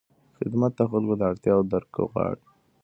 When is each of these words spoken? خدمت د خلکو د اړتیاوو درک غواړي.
خدمت 0.37 0.71
د 0.77 0.81
خلکو 0.91 1.13
د 1.17 1.21
اړتیاوو 1.31 1.69
درک 1.71 1.91
غواړي. 2.11 2.45